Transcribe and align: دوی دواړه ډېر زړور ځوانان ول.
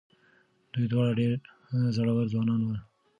دوی 0.73 0.85
دواړه 0.91 1.11
ډېر 1.19 1.31
زړور 1.95 2.25
ځوانان 2.33 2.61
ول. 2.63 2.79